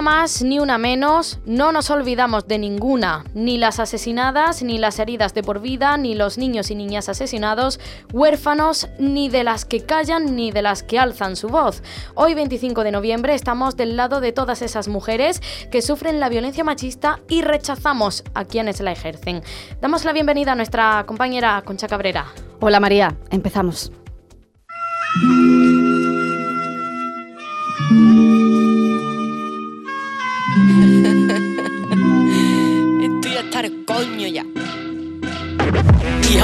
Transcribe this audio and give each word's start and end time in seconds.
Más 0.00 0.42
ni 0.42 0.58
una 0.58 0.78
menos, 0.78 1.40
no 1.44 1.72
nos 1.72 1.90
olvidamos 1.90 2.46
de 2.46 2.58
ninguna, 2.58 3.24
ni 3.34 3.58
las 3.58 3.80
asesinadas, 3.80 4.62
ni 4.62 4.78
las 4.78 4.98
heridas 4.98 5.34
de 5.34 5.42
por 5.42 5.60
vida, 5.60 5.96
ni 5.96 6.14
los 6.14 6.38
niños 6.38 6.70
y 6.70 6.74
niñas 6.74 7.08
asesinados, 7.08 7.80
huérfanos, 8.12 8.88
ni 8.98 9.28
de 9.28 9.44
las 9.44 9.64
que 9.64 9.84
callan, 9.84 10.34
ni 10.36 10.50
de 10.52 10.62
las 10.62 10.82
que 10.82 10.98
alzan 10.98 11.36
su 11.36 11.48
voz. 11.48 11.82
Hoy 12.14 12.34
25 12.34 12.84
de 12.84 12.92
noviembre 12.92 13.34
estamos 13.34 13.76
del 13.76 13.96
lado 13.96 14.20
de 14.20 14.32
todas 14.32 14.62
esas 14.62 14.88
mujeres 14.88 15.42
que 15.70 15.82
sufren 15.82 16.20
la 16.20 16.28
violencia 16.28 16.64
machista 16.64 17.20
y 17.28 17.42
rechazamos 17.42 18.24
a 18.34 18.44
quienes 18.44 18.80
la 18.80 18.92
ejercen. 18.92 19.42
Damos 19.80 20.04
la 20.04 20.12
bienvenida 20.12 20.52
a 20.52 20.56
nuestra 20.56 21.04
compañera 21.06 21.60
Concha 21.66 21.88
Cabrera. 21.88 22.26
Hola 22.60 22.80
María, 22.80 23.16
empezamos. 23.30 23.92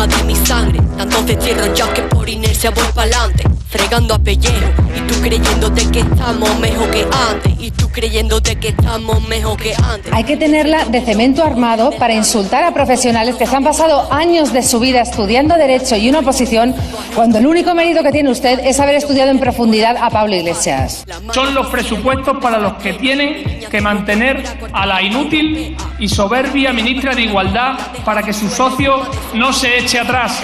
De 0.07 0.23
mi 0.23 0.37
sangre, 0.37 0.81
tantos 0.97 1.27
destierros 1.27 1.77
ya 1.77 1.93
que 1.93 2.03
por 2.03 2.29
inercia 2.29 2.71
voy 2.71 2.85
pa'lante 2.95 3.43
fregando 3.69 4.15
a 4.15 4.19
pellejo 4.19 4.73
y 4.97 5.01
tú 5.09 5.21
creyéndote 5.21 5.91
que 5.91 6.01
estamos 6.01 6.57
mejor 6.61 6.89
que 6.91 7.05
antes 7.31 7.58
y 7.69 7.71
tú 7.71 7.91
creyéndote 7.91 8.57
que 8.57 8.69
estamos 8.69 9.29
mejor 9.29 9.61
que 9.61 9.75
antes. 9.75 10.11
Hay 10.11 10.25
que 10.25 10.39
tenerla 10.39 10.87
de 10.87 11.03
cemento 11.03 11.45
armado 11.45 11.91
para 11.99 12.15
insultar 12.15 12.65
a 12.65 12.73
profesionales 12.73 13.35
que 13.37 13.47
se 13.47 13.55
han 13.55 13.63
pasado 13.63 14.11
años 14.11 14.55
de 14.55 14.63
su 14.63 14.81
vida 14.81 15.03
estudiando 15.03 15.55
derecho 15.57 15.95
y 15.95 16.09
una 16.09 16.21
oposición 16.21 16.75
cuando 17.15 17.37
el 17.37 17.47
único 17.47 17.75
mérito 17.75 18.03
que 18.03 18.11
tiene 18.11 18.31
usted 18.31 18.61
es 18.65 18.81
haber 18.81 18.95
estudiado 18.95 19.31
en 19.31 19.39
profundidad 19.39 19.99
a 20.01 20.09
Pablo 20.09 20.35
Iglesias. 20.35 21.05
Son 21.35 21.53
los 21.55 21.67
presupuestos 21.67 22.39
para 22.39 22.59
los 22.59 22.75
que 22.75 22.95
tienen 22.95 23.61
que 23.71 23.81
mantener 23.83 24.43
a 24.73 24.87
la 24.87 25.03
inútil 25.03 25.77
y 25.99 26.09
soberbia 26.09 26.73
ministra 26.73 27.15
de 27.15 27.23
Igualdad 27.23 27.79
para 28.03 28.23
que 28.23 28.33
su 28.33 28.49
socio 28.49 29.03
no 29.35 29.53
se 29.53 29.79
eche 29.79 29.99
atrás. 29.99 30.43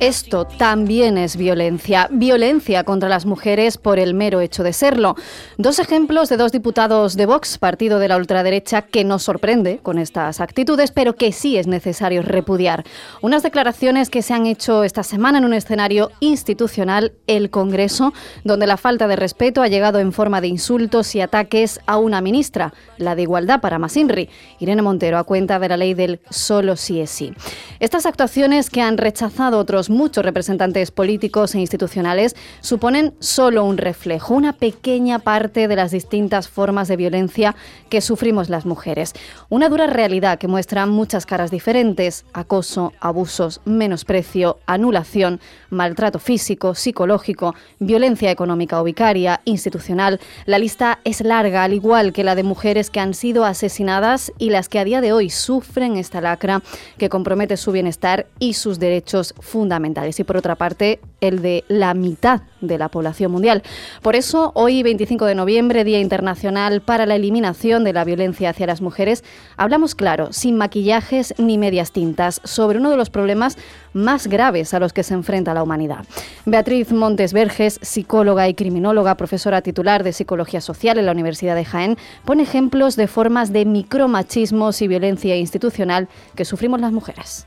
Esto 0.00 0.44
también 0.44 1.18
es 1.18 1.36
violencia, 1.36 2.08
violencia 2.10 2.84
contra 2.84 3.08
las 3.08 3.26
mujeres 3.26 3.78
por 3.78 3.98
el 3.98 4.14
mero 4.14 4.40
hecho 4.40 4.62
de 4.62 4.72
serlo. 4.72 5.14
Dos 5.58 5.78
ejemplos 5.78 6.28
de 6.28 6.36
dos 6.36 6.52
diputados 6.52 7.16
de 7.16 7.26
Vox, 7.26 7.58
partido 7.58 7.98
de 7.98 8.08
la 8.08 8.16
ultraderecha, 8.16 8.82
que 8.82 9.04
nos 9.04 9.22
sorprende 9.22 9.78
con 9.82 9.98
estas 9.98 10.40
actitudes, 10.40 10.90
pero 10.90 11.14
que 11.14 11.32
sí 11.32 11.56
es 11.56 11.66
necesario 11.66 12.22
repudiar. 12.22 12.84
Unas 13.20 13.42
declaraciones 13.42 14.10
que 14.10 14.22
se 14.22 14.34
han 14.34 14.46
hecho 14.46 14.84
esta 14.84 15.02
semana 15.02 15.38
en 15.38 15.44
un 15.44 15.54
escenario 15.54 16.10
institucional, 16.20 17.12
el 17.26 17.50
Congreso, 17.50 18.12
donde 18.44 18.66
la 18.66 18.76
falta 18.76 19.08
de 19.08 19.16
respeto 19.16 19.62
ha 19.62 19.68
llegado 19.68 20.00
en 20.00 20.12
forma 20.12 20.40
de 20.40 20.48
insultos 20.48 21.14
y 21.14 21.20
ataques 21.20 21.80
a 21.86 21.98
una 21.98 22.20
ministra, 22.20 22.72
la 22.98 23.14
de 23.14 23.22
Igualdad 23.22 23.60
para 23.60 23.78
Masinri, 23.78 24.28
Irene 24.58 24.82
Montero, 24.82 25.18
a 25.18 25.24
cuenta 25.24 25.58
de 25.58 25.68
la 25.68 25.76
ley 25.76 25.94
del 25.94 26.20
solo 26.32 26.76
sí 26.76 27.00
es 27.00 27.10
sí. 27.10 27.32
Estas 27.80 28.06
actuaciones 28.06 28.70
que 28.70 28.80
han 28.80 28.96
rechazado 28.96 29.58
otros 29.58 29.90
muchos 29.90 30.24
representantes 30.24 30.90
políticos 30.90 31.54
e 31.54 31.60
institucionales 31.60 32.36
suponen 32.60 33.14
solo 33.18 33.64
un 33.64 33.76
reflejo, 33.76 34.34
una 34.34 34.52
pequeña 34.52 35.18
parte 35.18 35.68
de 35.68 35.76
las 35.76 35.90
distintas 35.90 36.48
formas 36.48 36.88
de 36.88 36.96
violencia 36.96 37.54
que 37.90 38.00
sufrimos 38.00 38.48
las 38.48 38.66
mujeres. 38.66 39.12
Una 39.48 39.68
dura 39.68 39.86
realidad 39.86 40.38
que 40.38 40.48
muestra 40.48 40.86
muchas 40.86 41.26
caras 41.26 41.50
diferentes, 41.50 42.24
acoso, 42.32 42.92
abusos, 43.00 43.60
menosprecio, 43.64 44.58
anulación, 44.66 45.40
maltrato 45.70 46.18
físico, 46.18 46.74
psicológico, 46.74 47.54
violencia 47.78 48.30
económica 48.30 48.80
o 48.80 48.84
vicaria, 48.84 49.40
institucional. 49.44 50.20
La 50.46 50.58
lista 50.58 51.00
es 51.04 51.20
larga, 51.20 51.64
al 51.64 51.74
igual 51.74 52.12
que 52.12 52.24
la 52.24 52.34
de 52.34 52.42
mujeres 52.42 52.90
que 52.90 53.00
han 53.00 53.14
sido 53.14 53.44
asesinadas 53.44 54.32
y 54.38 54.50
las 54.50 54.68
que 54.68 54.78
a 54.78 54.84
día 54.84 55.00
de 55.00 55.12
hoy 55.12 55.28
sufren 55.28 55.96
esta 55.96 56.20
lacra 56.22 56.62
que 56.98 57.08
compromete 57.08 57.56
su 57.56 57.72
bienestar 57.72 58.26
y 58.38 58.54
sus 58.54 58.78
derechos 58.78 59.34
fundamentales. 59.40 60.18
Y 60.20 60.24
por 60.24 60.36
otra 60.36 60.56
parte, 60.56 61.00
el 61.20 61.42
de 61.42 61.64
la 61.68 61.94
mitad 61.94 62.42
de 62.60 62.78
la 62.78 62.88
población 62.88 63.32
mundial. 63.32 63.62
Por 64.02 64.16
eso, 64.16 64.52
hoy, 64.54 64.82
25 64.82 65.26
de 65.26 65.34
noviembre, 65.34 65.84
Día 65.84 66.00
Internacional 66.00 66.80
para 66.80 67.06
la 67.06 67.16
Eliminación 67.16 67.84
de 67.84 67.92
la 67.92 68.04
Violencia 68.04 68.50
hacia 68.50 68.66
las 68.66 68.80
Mujeres, 68.80 69.24
hablamos 69.56 69.94
claro, 69.94 70.32
sin 70.32 70.56
maquillajes 70.56 71.34
ni 71.38 71.58
medias 71.58 71.92
tintas, 71.92 72.40
sobre 72.44 72.78
uno 72.78 72.90
de 72.90 72.96
los 72.96 73.10
problemas 73.10 73.56
más 73.92 74.26
graves 74.26 74.74
a 74.74 74.80
los 74.80 74.92
que 74.92 75.02
se 75.02 75.14
enfrenta 75.14 75.54
la 75.54 75.62
humanidad. 75.62 76.04
Beatriz 76.46 76.92
Montes 76.92 77.32
Verges, 77.32 77.78
psicóloga 77.82 78.48
y 78.48 78.54
criminóloga, 78.54 79.16
profesora 79.16 79.62
titular 79.62 80.02
de 80.02 80.12
Psicología 80.12 80.60
Social 80.60 80.98
en 80.98 81.06
la 81.06 81.12
Universidad 81.12 81.54
de 81.54 81.64
Jaén, 81.64 81.98
pone 82.24 82.42
ejemplos 82.42 82.96
de 82.96 83.06
formas 83.06 83.52
de 83.52 83.64
micromachismos 83.64 84.82
y 84.82 84.88
violencia 84.88 85.36
institucional 85.36 86.01
que 86.34 86.44
sufrimos 86.44 86.80
las 86.80 86.92
mujeres. 86.92 87.46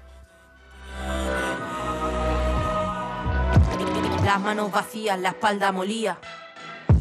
Las 4.24 4.42
manos 4.42 4.72
vacías, 4.72 5.20
la 5.20 5.30
espalda 5.30 5.72
molía. 5.72 6.18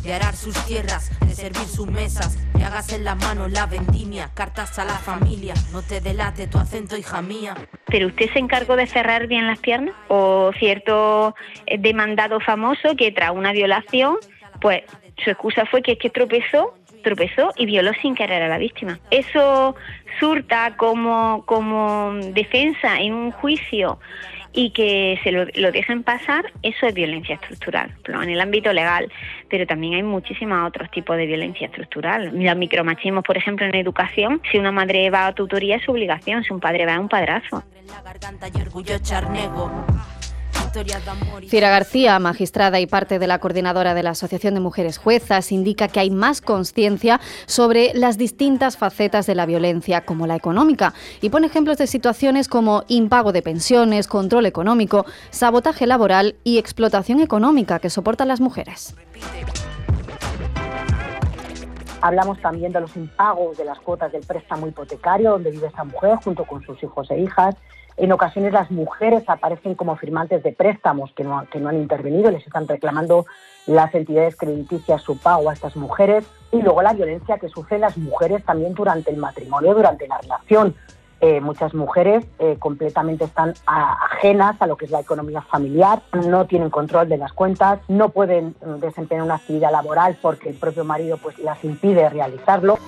De 0.03 0.13
arar 0.13 0.37
sus 0.37 0.55
tierras, 0.67 1.11
de 1.21 1.35
servir 1.35 1.67
sus 1.67 1.87
mesas, 1.87 2.37
y 2.59 2.63
hagas 2.63 2.93
en 2.93 3.05
las 3.05 3.17
manos 3.17 3.51
la 3.51 3.65
vendimia, 3.65 4.31
cartas 4.35 4.79
a 4.79 4.85
la 4.85 4.99
familia, 4.99 5.55
no 5.73 5.81
te 5.81 6.03
delate 6.03 6.47
tu 6.47 6.59
acento, 6.59 6.97
hija 6.97 7.23
mía. 7.23 7.57
¿Pero 7.87 8.09
usted 8.09 8.31
se 8.33 8.39
encargó 8.39 8.77
de 8.77 8.87
cerrar 8.87 9.27
bien 9.27 9.47
las 9.47 9.59
piernas? 9.61 9.95
¿O 10.09 10.53
cierto 10.59 11.35
eh, 11.67 11.79
demandado 11.79 12.39
famoso 12.41 12.95
que 12.97 13.13
tras 13.13 13.31
una 13.31 13.53
violación, 13.53 14.17
pues 14.61 14.83
su 15.25 15.31
excusa 15.31 15.65
fue 15.65 15.81
que 15.83 15.93
es 15.93 15.99
que 15.99 16.11
tropezó 16.11 16.75
tropezó 17.05 17.53
y 17.57 17.67
violó 17.67 17.93
sin 18.03 18.17
querer 18.17 18.43
a 18.43 18.49
la 18.49 18.59
víctima. 18.59 18.99
Eso 19.11 19.77
surta 20.19 20.77
como, 20.77 21.45
como 21.47 22.13
defensa 22.33 23.01
en 23.01 23.15
un 23.15 23.31
juicio 23.31 24.01
y 24.55 24.71
que 24.71 25.19
se 25.25 25.33
lo, 25.33 25.47
dejen 25.73 26.05
pasar, 26.05 26.45
eso 26.63 26.87
es 26.87 26.95
violencia 26.95 27.35
estructural, 27.35 27.93
en 28.07 28.31
el 28.31 28.41
ámbito 28.41 28.73
legal, 28.73 29.11
pero 29.51 29.67
también 29.67 29.95
hay 29.95 30.03
muchísimos 30.05 30.67
otros 30.67 30.91
tipos 30.93 31.17
de 31.17 31.27
violencia 31.27 31.67
estructural. 31.67 32.31
Los 32.33 32.57
micromachismos, 32.57 33.25
por 33.25 33.37
ejemplo, 33.37 33.67
en 33.67 33.75
educación, 33.75 34.41
si 34.51 34.59
una 34.59 34.71
madre 34.71 35.11
va 35.11 35.27
a 35.27 35.33
tutoría 35.35 35.77
es 35.77 35.83
su 35.83 35.91
obligación, 35.91 36.45
si 36.45 36.53
un 36.53 36.61
padre 36.61 36.87
va 36.87 36.95
a 36.95 37.01
un 37.01 37.09
padrazo. 37.09 37.65
Cira 41.49 41.71
García, 41.71 42.19
magistrada 42.19 42.81
y 42.81 42.87
parte 42.89 43.21
de 43.21 43.29
la 43.29 43.39
coordinadora 43.39 43.95
de 43.95 44.03
la 44.03 44.11
Asociación 44.11 44.55
de 44.55 44.61
Mujeres 44.61 44.99
Juezas, 44.99 45.53
indica 45.53 45.87
que 45.87 46.01
hay 46.01 46.11
más 46.11 46.41
conciencia 46.41 47.21
sobre 47.47 47.93
las 47.95 48.19
distintas 48.19 48.77
facetas 48.77 49.27
de 49.27 49.37
la 49.37 49.47
violencia, 49.47 50.05
como 50.05 50.27
la 50.27 50.35
económica, 50.35 50.93
y 51.21 51.31
pone 51.31 51.47
ejemplos 51.47 51.79
de 51.79 51.87
situaciones 51.87 52.49
como 52.49 52.83
impago 52.89 53.31
de 53.31 53.43
pensiones, 53.43 54.09
control 54.09 54.47
económico, 54.47 55.07
sabotaje 55.31 55.87
laboral 55.87 56.35
y 56.43 56.59
explotación 56.59 57.21
económica 57.21 57.79
que 57.79 57.89
soportan 57.89 58.27
las 58.27 58.41
mujeres. 58.41 58.97
Hablamos 62.01 62.41
también 62.41 62.73
de 62.73 62.81
los 62.81 62.97
impagos 62.97 63.57
de 63.57 63.65
las 63.65 63.79
cuotas 63.79 64.11
del 64.11 64.23
préstamo 64.27 64.67
hipotecario 64.67 65.31
donde 65.31 65.53
vive 65.53 65.69
esta 65.69 65.85
mujer 65.85 66.17
junto 66.23 66.45
con 66.45 66.63
sus 66.65 66.83
hijos 66.83 67.11
e 67.11 67.21
hijas 67.21 67.55
en 67.97 68.13
ocasiones 68.13 68.53
las 68.53 68.71
mujeres 68.71 69.25
aparecen 69.29 69.75
como 69.75 69.97
firmantes 69.97 70.43
de 70.43 70.53
préstamos 70.53 71.13
que 71.13 71.25
no, 71.25 71.47
que 71.51 71.61
no 71.61 71.69
han 71.69 71.77
intervenido, 71.77 72.31
les 72.31 72.47
están 72.47 72.67
reclamando 72.67 73.27
las 73.67 73.95
entidades 73.95 74.37
crediticias 74.37 75.03
su 75.03 75.17
pago 75.19 75.49
a 75.49 75.55
estas 75.55 75.77
mujeres 75.77 76.25
y 76.53 76.61
luego 76.61 76.83
la 76.83 76.93
violencia 76.93 77.39
que 77.39 77.49
sufren 77.49 77.81
las 77.81 77.97
mujeres 77.97 78.45
también 78.45 78.75
durante 78.75 79.11
el 79.11 79.17
matrimonio, 79.17 79.75
durante 79.75 80.07
la 80.09 80.19
relación. 80.19 80.75
Eh, 81.21 81.41
muchas 81.41 81.73
mujeres 81.73 82.27
eh, 82.39 82.57
completamente 82.59 83.25
están 83.25 83.55
ajenas 83.65 84.61
a 84.61 84.67
lo 84.67 84.77
que 84.77 84.85
es 84.85 84.91
la 84.91 85.01
economía 85.01 85.41
familiar, 85.41 86.03
no 86.13 86.45
tienen 86.45 86.69
control 86.69 87.09
de 87.09 87.17
las 87.17 87.33
cuentas, 87.33 87.81
no 87.89 88.11
pueden 88.11 88.55
desempeñar 88.81 89.25
una 89.25 89.37
actividad 89.37 89.73
laboral 89.73 90.19
porque 90.21 90.51
el 90.51 90.57
propio 90.57 90.85
marido 90.85 91.17
pues 91.17 91.39
las 91.39 91.65
impide 91.65 92.11
realizarlo. 92.11 92.79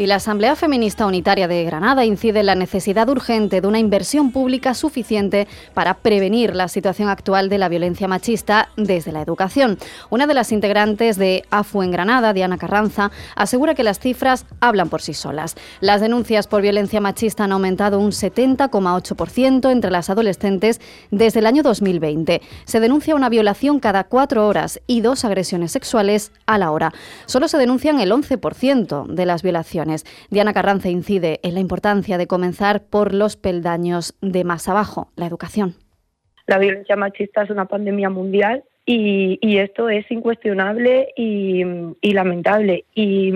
Y 0.00 0.06
la 0.06 0.14
Asamblea 0.14 0.56
Feminista 0.56 1.04
Unitaria 1.04 1.46
de 1.46 1.62
Granada 1.62 2.06
incide 2.06 2.40
en 2.40 2.46
la 2.46 2.54
necesidad 2.54 3.06
urgente 3.10 3.60
de 3.60 3.68
una 3.68 3.78
inversión 3.78 4.32
pública 4.32 4.72
suficiente 4.72 5.46
para 5.74 5.92
prevenir 5.92 6.56
la 6.56 6.68
situación 6.68 7.10
actual 7.10 7.50
de 7.50 7.58
la 7.58 7.68
violencia 7.68 8.08
machista 8.08 8.70
desde 8.78 9.12
la 9.12 9.20
educación. 9.20 9.76
Una 10.08 10.26
de 10.26 10.32
las 10.32 10.52
integrantes 10.52 11.18
de 11.18 11.44
AFU 11.50 11.82
en 11.82 11.90
Granada, 11.90 12.32
Diana 12.32 12.56
Carranza, 12.56 13.10
asegura 13.34 13.74
que 13.74 13.84
las 13.84 13.98
cifras 13.98 14.46
hablan 14.60 14.88
por 14.88 15.02
sí 15.02 15.12
solas. 15.12 15.54
Las 15.82 16.00
denuncias 16.00 16.46
por 16.46 16.62
violencia 16.62 17.02
machista 17.02 17.44
han 17.44 17.52
aumentado 17.52 17.98
un 17.98 18.12
70,8% 18.12 19.70
entre 19.70 19.90
las 19.90 20.08
adolescentes 20.08 20.80
desde 21.10 21.40
el 21.40 21.46
año 21.46 21.62
2020. 21.62 22.40
Se 22.64 22.80
denuncia 22.80 23.14
una 23.14 23.28
violación 23.28 23.80
cada 23.80 24.04
cuatro 24.04 24.48
horas 24.48 24.80
y 24.86 25.02
dos 25.02 25.26
agresiones 25.26 25.72
sexuales 25.72 26.32
a 26.46 26.56
la 26.56 26.70
hora. 26.70 26.94
Solo 27.26 27.48
se 27.48 27.58
denuncian 27.58 28.00
el 28.00 28.12
11% 28.12 29.06
de 29.06 29.26
las 29.26 29.42
violaciones. 29.42 29.89
Diana 30.30 30.52
Carranza 30.52 30.88
incide 30.88 31.40
en 31.42 31.54
la 31.54 31.60
importancia 31.60 32.18
de 32.18 32.26
comenzar 32.26 32.82
por 32.82 33.14
los 33.14 33.36
peldaños 33.36 34.14
de 34.20 34.44
más 34.44 34.68
abajo, 34.68 35.10
la 35.16 35.26
educación. 35.26 35.74
La 36.46 36.58
violencia 36.58 36.96
machista 36.96 37.42
es 37.42 37.50
una 37.50 37.66
pandemia 37.66 38.10
mundial 38.10 38.64
y, 38.86 39.58
esto 39.58 39.88
es 39.88 40.10
incuestionable 40.10 41.12
y, 41.16 41.62
y 42.00 42.12
lamentable. 42.12 42.84
Y 42.94 43.32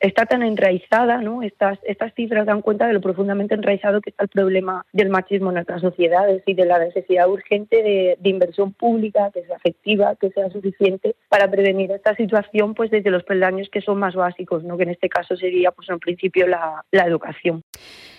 está 0.00 0.26
tan 0.26 0.42
enraizada, 0.42 1.18
¿no? 1.18 1.42
Estas, 1.42 1.78
estas 1.84 2.14
cifras 2.14 2.46
dan 2.46 2.62
cuenta 2.62 2.86
de 2.86 2.92
lo 2.92 3.00
profundamente 3.00 3.54
enraizado 3.54 4.00
que 4.00 4.10
está 4.10 4.24
el 4.24 4.28
problema 4.28 4.84
del 4.92 5.08
machismo 5.08 5.50
en 5.50 5.54
nuestras 5.54 5.80
sociedades 5.80 6.42
y 6.46 6.54
de 6.54 6.64
la 6.64 6.78
necesidad 6.78 7.28
urgente 7.28 7.82
de, 7.82 8.18
inversión 8.28 8.74
pública 8.74 9.30
que 9.32 9.42
sea 9.44 9.56
efectiva, 9.56 10.14
que 10.16 10.28
sea 10.30 10.50
suficiente 10.50 11.16
para 11.30 11.50
prevenir 11.50 11.90
esta 11.92 12.14
situación 12.14 12.74
pues 12.74 12.90
desde 12.90 13.10
los 13.10 13.24
peldaños 13.24 13.70
que 13.70 13.80
son 13.80 13.98
más 13.98 14.14
básicos, 14.14 14.64
¿no? 14.64 14.76
que 14.76 14.82
en 14.82 14.90
este 14.90 15.08
caso 15.08 15.34
sería 15.34 15.70
pues 15.70 15.88
en 15.88 15.98
principio 15.98 16.46
la, 16.46 16.84
la 16.92 17.04
educación. 17.04 17.64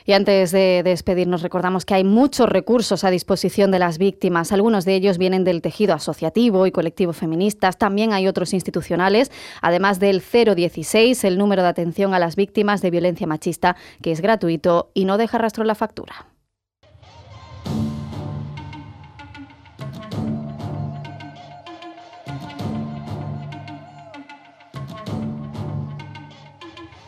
Y 0.09 0.13
antes 0.13 0.51
de 0.51 0.81
despedirnos, 0.83 1.43
recordamos 1.43 1.85
que 1.85 1.93
hay 1.93 2.03
muchos 2.03 2.49
recursos 2.49 3.03
a 3.03 3.11
disposición 3.11 3.69
de 3.69 3.77
las 3.77 3.99
víctimas. 3.99 4.51
Algunos 4.51 4.83
de 4.83 4.95
ellos 4.95 5.19
vienen 5.19 5.43
del 5.43 5.61
tejido 5.61 5.93
asociativo 5.93 6.65
y 6.65 6.71
colectivo 6.71 7.13
feministas. 7.13 7.77
También 7.77 8.11
hay 8.11 8.27
otros 8.27 8.55
institucionales, 8.55 9.31
además 9.61 9.99
del 9.99 10.21
016, 10.21 11.23
el 11.25 11.37
número 11.37 11.61
de 11.61 11.69
atención 11.69 12.13
a 12.13 12.19
las 12.19 12.36
víctimas 12.36 12.81
de 12.81 12.92
violencia 12.92 13.27
machista, 13.27 13.75
que 14.01 14.12
es 14.12 14.21
gratuito 14.21 14.92
y 14.94 15.06
no 15.06 15.18
deja 15.18 15.38
rastro 15.38 15.63
en 15.63 15.68
la 15.68 15.75
factura. 15.75 16.27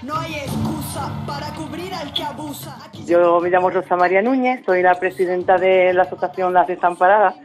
No 0.04 0.16
hay 0.18 0.34
excusa 0.34 1.12
para 1.28 1.54
cubrir 1.54 1.94
al 1.94 2.12
que 2.12 2.24
abusa. 2.24 2.75
Yo 3.06 3.40
me 3.40 3.50
llamo 3.50 3.69
Rosa 3.69 3.96
María 3.96 4.22
Núñez, 4.22 4.64
soy 4.66 4.81
la 4.81 4.96
presidenta 4.96 5.57
de 5.57 5.94
la 5.94 6.04
Asociación 6.04 6.54
Las 6.54 6.68
Desamparadas 6.68 7.36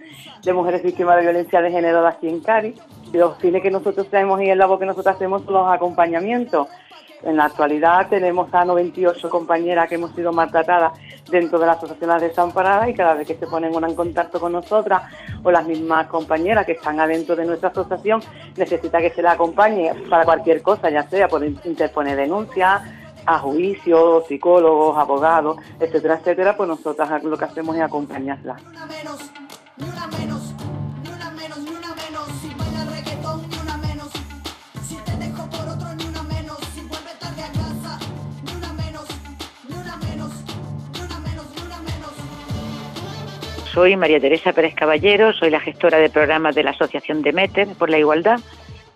de 0.42 0.52
Mujeres 0.52 0.82
Víctimas 0.82 1.16
de 1.16 1.22
Violencia 1.22 1.60
de 1.60 1.70
Género 1.70 2.02
de 2.02 2.08
aquí 2.08 2.28
en 2.28 2.40
Cádiz. 2.40 2.80
Los 3.12 3.36
fines 3.38 3.62
que 3.62 3.70
nosotros 3.70 4.08
tenemos 4.08 4.40
y 4.40 4.48
el 4.48 4.58
labor 4.58 4.78
que 4.78 4.86
nosotros 4.86 5.14
hacemos 5.14 5.42
son 5.44 5.54
los 5.54 5.72
acompañamientos. 5.72 6.68
En 7.22 7.36
la 7.36 7.46
actualidad 7.46 8.08
tenemos 8.08 8.52
a 8.52 8.64
98 8.64 9.30
compañeras 9.30 9.88
que 9.88 9.96
hemos 9.96 10.14
sido 10.14 10.32
maltratadas 10.32 10.92
dentro 11.30 11.58
de 11.58 11.66
la 11.66 11.78
Las 12.00 12.22
Desamparadas 12.22 12.88
y 12.88 12.94
cada 12.94 13.14
vez 13.14 13.26
que 13.26 13.34
se 13.34 13.46
ponen 13.46 13.74
una 13.74 13.88
en 13.88 13.94
contacto 13.94 14.38
con 14.38 14.52
nosotras 14.52 15.02
o 15.42 15.50
las 15.50 15.66
mismas 15.66 16.06
compañeras 16.08 16.66
que 16.66 16.72
están 16.72 17.00
adentro 17.00 17.34
de 17.34 17.46
nuestra 17.46 17.70
asociación 17.70 18.22
necesita 18.56 19.00
que 19.00 19.10
se 19.10 19.22
la 19.22 19.32
acompañe 19.32 19.92
para 20.08 20.24
cualquier 20.24 20.62
cosa, 20.62 20.90
ya 20.90 21.08
sea 21.08 21.28
por 21.28 21.44
interponer 21.44 22.16
denuncias, 22.16 22.82
a 23.26 23.38
juicio, 23.40 24.24
psicólogos, 24.28 24.96
abogados, 24.96 25.58
etcétera, 25.80 26.14
etcétera, 26.14 26.56
pues 26.56 26.68
nosotras 26.68 27.22
lo 27.24 27.36
que 27.36 27.44
hacemos 27.44 27.76
es 27.76 27.82
acompañarla. 27.82 28.56
Soy 43.76 43.94
María 43.94 44.18
Teresa 44.18 44.54
Pérez 44.54 44.74
Caballero, 44.74 45.34
soy 45.34 45.50
la 45.50 45.60
gestora 45.60 45.98
de 45.98 46.08
programas 46.08 46.54
de 46.54 46.62
la 46.62 46.70
Asociación 46.70 47.20
de 47.20 47.34
Meter 47.34 47.68
por 47.78 47.90
la 47.90 47.98
Igualdad 47.98 48.40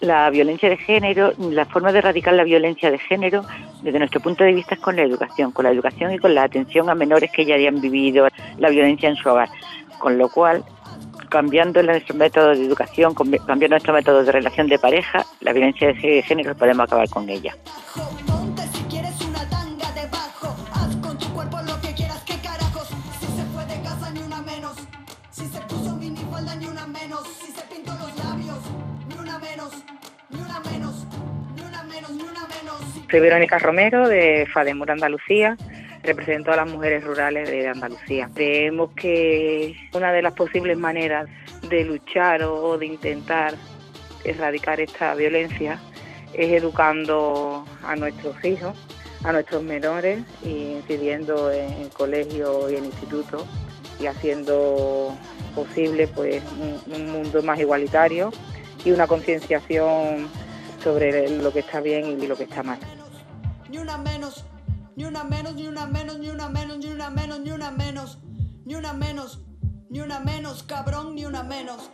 la 0.01 0.31
violencia 0.31 0.71
de 0.71 0.79
género, 0.79 1.35
la 1.39 1.67
forma 1.67 1.93
de 1.93 1.99
erradicar 1.99 2.33
la 2.33 2.45
violencia 2.45 2.91
de 2.91 2.99
género, 2.99 3.45
desde 3.83 3.99
nuestro 3.99 4.23
punto 4.23 4.43
de 4.43 4.55
vista, 4.55 4.77
es 4.77 4.81
con 4.81 4.97
la 4.97 5.03
educación, 5.03 5.53
con 5.53 5.67
la 5.67 5.71
educación 5.71 6.15
y 6.15 6.19
con 6.19 6.35
la 6.35 6.45
atención 6.45 6.89
a 6.89 6.95
menores 6.95 7.31
que 7.31 7.45
ya 7.45 7.57
hayan 7.57 7.79
vivido 7.83 8.27
la 8.57 8.71
violencia 8.71 9.11
en 9.11 9.17
su 9.17 9.29
hogar. 9.29 9.51
Con 9.99 10.17
lo 10.17 10.31
cual, 10.31 10.65
cambiando 11.29 11.83
nuestro 11.83 12.15
método 12.15 12.49
de 12.49 12.65
educación, 12.65 13.13
cambiando 13.15 13.69
nuestro 13.69 13.93
método 13.93 14.25
de 14.25 14.33
relación 14.33 14.67
de 14.67 14.79
pareja, 14.79 15.27
la 15.41 15.53
violencia 15.53 15.89
de 15.89 16.23
género 16.23 16.57
podemos 16.57 16.85
acabar 16.85 17.11
con 17.11 17.29
ella. 17.29 17.55
Soy 33.11 33.19
Verónica 33.19 33.59
Romero 33.59 34.09
de 34.09 34.47
FADEMUR 34.55 34.93
Andalucía, 34.93 35.57
represento 36.05 36.53
a 36.53 36.57
las 36.57 36.71
mujeres 36.71 37.03
rurales 37.03 37.51
de 37.51 37.67
Andalucía. 37.67 38.31
Creemos 38.33 38.93
que 38.93 39.75
una 39.93 40.13
de 40.13 40.23
las 40.23 40.33
posibles 40.35 40.79
maneras 40.79 41.29
de 41.69 41.85
luchar 41.85 42.45
o 42.45 42.79
de 42.79 42.87
intentar 42.87 43.55
erradicar 44.23 44.81
esta 44.81 45.17
violencia 45.17 45.81
es 46.35 46.53
educando 46.53 47.65
a 47.83 47.97
nuestros 47.97 48.45
hijos, 48.45 48.79
a 49.25 49.33
nuestros 49.33 49.65
menores 49.65 50.21
y 50.45 50.75
incidiendo 50.75 51.51
en 51.51 51.89
colegios 51.89 52.71
y 52.71 52.77
en 52.77 52.85
institutos 52.85 53.45
y 53.99 54.07
haciendo 54.07 55.19
posible 55.57 56.07
pues 56.07 56.45
un 56.87 57.11
mundo 57.11 57.43
más 57.43 57.59
igualitario 57.59 58.31
y 58.85 58.93
una 58.93 59.09
concienciación 59.09 60.29
sobre 60.81 61.29
lo 61.29 61.53
que 61.53 61.59
está 61.59 61.81
bien 61.81 62.23
y 62.23 62.29
lo 62.29 62.37
que 62.37 62.45
está 62.45 62.63
mal 62.63 62.79
ni 63.71 63.79
una 63.79 63.99
menos, 63.99 64.45
ni 64.97 65.05
una 65.05 65.23
menos, 65.23 65.55
ni 65.55 65.69
una 65.69 65.87
menos, 65.87 66.19
ni 66.19 66.29
una 66.29 66.49
menos, 66.49 66.79
ni 66.79 66.91
una 66.91 67.11
menos, 67.11 67.39
ni 67.41 67.53
una 67.53 67.71
menos, 67.71 68.19
ni 68.65 68.75
una 68.75 68.93
menos, 68.93 69.39
ni 69.89 70.01
una 70.01 70.21
menos, 70.21 70.63
cabrón, 70.65 71.15
ni 71.15 71.25
una 71.25 71.45
menos. 71.45 71.91